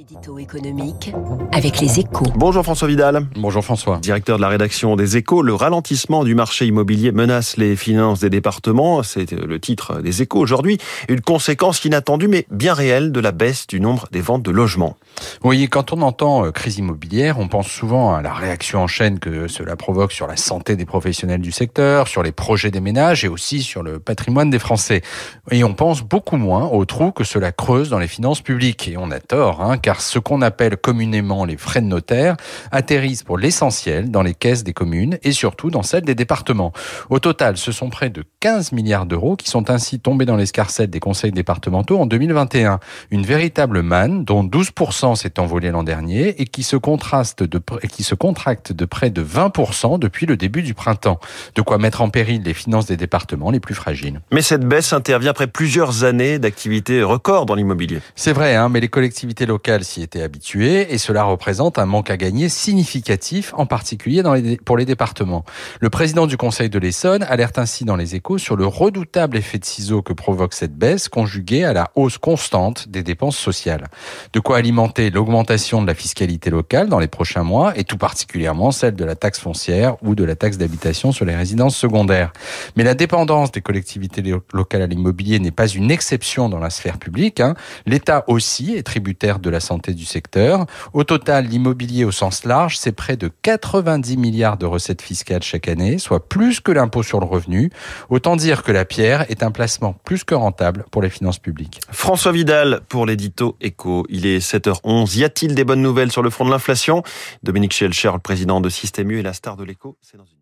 L'édito 0.00 0.38
économique 0.38 1.12
avec 1.52 1.78
les 1.78 2.00
échos. 2.00 2.24
Bonjour 2.34 2.62
François 2.62 2.88
Vidal. 2.88 3.26
Bonjour 3.36 3.62
François. 3.62 3.98
Directeur 3.98 4.38
de 4.38 4.40
la 4.40 4.48
rédaction 4.48 4.96
des 4.96 5.18
échos, 5.18 5.42
le 5.42 5.52
ralentissement 5.52 6.24
du 6.24 6.34
marché 6.34 6.64
immobilier 6.64 7.12
menace 7.12 7.58
les 7.58 7.76
finances 7.76 8.20
des 8.20 8.30
départements. 8.30 9.02
C'est 9.02 9.30
le 9.30 9.60
titre 9.60 10.00
des 10.00 10.22
échos 10.22 10.38
aujourd'hui. 10.38 10.78
Une 11.10 11.20
conséquence 11.20 11.84
inattendue 11.84 12.28
mais 12.28 12.46
bien 12.50 12.72
réelle 12.72 13.12
de 13.12 13.20
la 13.20 13.30
baisse 13.30 13.66
du 13.66 13.78
nombre 13.78 14.08
des 14.10 14.22
ventes 14.22 14.42
de 14.42 14.50
logements. 14.50 14.96
Oui, 15.44 15.68
quand 15.68 15.92
on 15.92 16.00
entend 16.00 16.46
euh, 16.46 16.50
crise 16.50 16.78
immobilière, 16.78 17.38
on 17.38 17.48
pense 17.48 17.68
souvent 17.68 18.14
à 18.14 18.22
la 18.22 18.32
réaction 18.32 18.82
en 18.82 18.86
chaîne 18.86 19.18
que 19.18 19.48
cela 19.48 19.76
provoque 19.76 20.12
sur 20.12 20.26
la 20.26 20.36
santé 20.36 20.76
des 20.76 20.86
professionnels 20.86 21.42
du 21.42 21.52
secteur, 21.52 22.08
sur 22.08 22.22
les 22.22 22.32
projets 22.32 22.70
des 22.70 22.80
ménages 22.80 23.24
et 23.24 23.28
aussi 23.28 23.62
sur 23.62 23.82
le 23.82 23.98
patrimoine 23.98 24.48
des 24.48 24.58
Français. 24.58 25.02
Et 25.50 25.62
on 25.62 25.74
pense 25.74 26.00
beaucoup 26.00 26.38
moins 26.38 26.68
au 26.68 26.86
trou 26.86 27.12
que 27.12 27.24
cela 27.24 27.52
creuse 27.52 27.90
dans 27.90 27.98
les 27.98 28.08
finances 28.08 28.40
publiques. 28.40 28.88
Et 28.88 28.96
on 28.96 29.10
a 29.10 29.20
tort, 29.20 29.60
hein, 29.60 29.76
car 29.76 29.89
ce 29.98 30.18
qu'on 30.18 30.42
appelle 30.42 30.76
communément 30.76 31.44
les 31.44 31.56
frais 31.56 31.80
de 31.80 31.86
notaire 31.86 32.36
atterrissent 32.70 33.22
pour 33.22 33.38
l'essentiel 33.38 34.10
dans 34.10 34.22
les 34.22 34.34
caisses 34.34 34.62
des 34.62 34.72
communes 34.72 35.18
et 35.22 35.32
surtout 35.32 35.70
dans 35.70 35.82
celles 35.82 36.04
des 36.04 36.14
départements. 36.14 36.72
Au 37.08 37.18
total, 37.18 37.56
ce 37.56 37.72
sont 37.72 37.90
près 37.90 38.10
de 38.10 38.24
15 38.40 38.72
milliards 38.72 39.06
d'euros 39.06 39.36
qui 39.36 39.48
sont 39.48 39.70
ainsi 39.70 40.00
tombés 40.00 40.26
dans 40.26 40.36
l'escarcelle 40.36 40.90
des 40.90 41.00
conseils 41.00 41.32
départementaux 41.32 41.98
en 41.98 42.06
2021. 42.06 42.78
Une 43.10 43.24
véritable 43.24 43.82
manne 43.82 44.24
dont 44.24 44.44
12% 44.44 45.16
s'est 45.16 45.38
envolé 45.40 45.70
l'an 45.70 45.82
dernier 45.82 46.40
et 46.40 46.44
qui 46.44 46.62
se 46.62 46.76
contraste 46.76 47.42
de, 47.42 47.60
qui 47.90 48.04
se 48.04 48.14
contracte 48.14 48.72
de 48.72 48.84
près 48.84 49.10
de 49.10 49.24
20% 49.24 49.98
depuis 49.98 50.26
le 50.26 50.36
début 50.36 50.62
du 50.62 50.74
printemps. 50.74 51.18
De 51.54 51.62
quoi 51.62 51.78
mettre 51.78 52.02
en 52.02 52.10
péril 52.10 52.42
les 52.42 52.54
finances 52.54 52.86
des 52.86 52.96
départements 52.96 53.50
les 53.50 53.60
plus 53.60 53.74
fragiles. 53.74 54.20
Mais 54.32 54.42
cette 54.42 54.66
baisse 54.66 54.92
intervient 54.92 55.30
après 55.30 55.46
plusieurs 55.46 56.04
années 56.04 56.38
d'activité 56.38 57.02
record 57.02 57.46
dans 57.46 57.54
l'immobilier. 57.54 58.00
C'est 58.14 58.32
vrai, 58.32 58.54
hein, 58.54 58.68
mais 58.68 58.80
les 58.80 58.88
collectivités 58.88 59.46
locales 59.46 59.79
s'y 59.84 60.02
était 60.02 60.22
habitué 60.22 60.92
et 60.92 60.98
cela 60.98 61.24
représente 61.24 61.78
un 61.78 61.86
manque 61.86 62.10
à 62.10 62.16
gagner 62.16 62.48
significatif, 62.48 63.52
en 63.56 63.66
particulier 63.66 64.22
pour 64.64 64.76
les 64.76 64.84
départements. 64.84 65.44
Le 65.80 65.90
président 65.90 66.26
du 66.26 66.36
Conseil 66.36 66.68
de 66.70 66.78
l'Essonne 66.78 67.22
alerte 67.24 67.58
ainsi 67.58 67.84
dans 67.84 67.96
les 67.96 68.14
échos 68.14 68.38
sur 68.38 68.56
le 68.56 68.66
redoutable 68.66 69.36
effet 69.36 69.58
de 69.58 69.64
ciseau 69.64 70.02
que 70.02 70.12
provoque 70.12 70.54
cette 70.54 70.74
baisse 70.74 71.08
conjuguée 71.08 71.64
à 71.64 71.72
la 71.72 71.90
hausse 71.94 72.18
constante 72.18 72.88
des 72.88 73.02
dépenses 73.02 73.36
sociales. 73.36 73.88
De 74.32 74.40
quoi 74.40 74.58
alimenter 74.58 75.10
l'augmentation 75.10 75.82
de 75.82 75.86
la 75.86 75.94
fiscalité 75.94 76.50
locale 76.50 76.88
dans 76.88 76.98
les 76.98 77.08
prochains 77.08 77.42
mois 77.42 77.76
et 77.76 77.84
tout 77.84 77.98
particulièrement 77.98 78.70
celle 78.70 78.94
de 78.94 79.04
la 79.04 79.14
taxe 79.14 79.38
foncière 79.38 79.96
ou 80.02 80.14
de 80.14 80.24
la 80.24 80.36
taxe 80.36 80.56
d'habitation 80.56 81.12
sur 81.12 81.24
les 81.24 81.36
résidences 81.36 81.76
secondaires. 81.76 82.32
Mais 82.76 82.84
la 82.84 82.94
dépendance 82.94 83.52
des 83.52 83.60
collectivités 83.60 84.22
locales 84.52 84.82
à 84.82 84.86
l'immobilier 84.86 85.38
n'est 85.38 85.50
pas 85.50 85.68
une 85.68 85.90
exception 85.90 86.48
dans 86.48 86.58
la 86.58 86.70
sphère 86.70 86.98
publique. 86.98 87.40
Hein. 87.40 87.54
L'État 87.86 88.24
aussi 88.26 88.74
est 88.74 88.82
tributaire 88.82 89.38
de 89.38 89.50
la 89.50 89.60
du 89.78 90.04
secteur. 90.04 90.66
Au 90.92 91.04
total, 91.04 91.46
l'immobilier 91.46 92.04
au 92.04 92.10
sens 92.10 92.44
large, 92.44 92.76
c'est 92.76 92.92
près 92.92 93.16
de 93.16 93.30
90 93.42 94.16
milliards 94.16 94.56
de 94.56 94.66
recettes 94.66 95.02
fiscales 95.02 95.42
chaque 95.42 95.68
année, 95.68 95.98
soit 95.98 96.28
plus 96.28 96.60
que 96.60 96.72
l'impôt 96.72 97.02
sur 97.02 97.20
le 97.20 97.26
revenu. 97.26 97.70
Autant 98.08 98.36
dire 98.36 98.62
que 98.62 98.72
la 98.72 98.84
pierre 98.84 99.30
est 99.30 99.42
un 99.42 99.50
placement 99.50 99.94
plus 100.04 100.24
que 100.24 100.34
rentable 100.34 100.84
pour 100.90 101.02
les 101.02 101.10
finances 101.10 101.38
publiques. 101.38 101.80
François 101.90 102.32
Vidal 102.32 102.80
pour 102.88 103.06
l'édito 103.06 103.56
Eco. 103.64 104.04
Il 104.08 104.26
est 104.26 104.38
7h11. 104.38 105.18
Y 105.18 105.24
a-t-il 105.24 105.54
des 105.54 105.64
bonnes 105.64 105.82
nouvelles 105.82 106.12
sur 106.12 106.22
le 106.22 106.30
front 106.30 106.44
de 106.44 106.50
l'inflation? 106.50 107.02
Dominique 107.42 107.72
Schelcher, 107.72 108.10
le 108.12 108.18
président 108.18 108.60
de 108.60 108.68
Système 108.68 109.10
U 109.10 109.18
et 109.18 109.22
la 109.22 109.32
star 109.32 109.56
de 109.56 109.64
l'écho, 109.64 109.96
c'est 110.00 110.16
dans 110.16 110.24
une 110.24 110.40